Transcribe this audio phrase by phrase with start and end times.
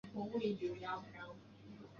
[0.03, 1.09] 该症出现于月经周期的黄体
[1.79, 1.87] 期。